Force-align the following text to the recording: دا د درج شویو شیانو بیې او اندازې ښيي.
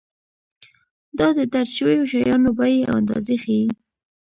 دا 1.17 1.27
د 1.37 1.39
درج 1.51 1.69
شویو 1.77 2.09
شیانو 2.11 2.51
بیې 2.59 2.81
او 2.89 2.93
اندازې 3.01 3.35
ښيي. 3.43 3.65